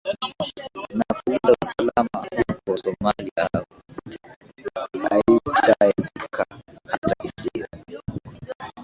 na 0.97 1.03
kulinda 1.15 1.53
usalama 1.61 2.27
huko 2.47 2.77
somali 2.77 3.31
haitaezeka 5.09 6.45
hata 6.87 7.13
kidiogo 7.15 8.01